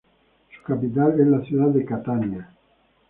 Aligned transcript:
Su 0.49 0.63
capital 0.63 1.19
es 1.19 1.27
la 1.27 1.41
ciudad 1.45 1.67
de 1.67 1.85
Catania. 1.85 2.49